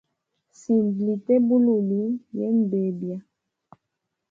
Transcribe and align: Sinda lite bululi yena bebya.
Sinda 0.59 0.99
lite 1.07 1.33
bululi 1.47 2.01
yena 2.37 2.63
bebya. 2.71 3.17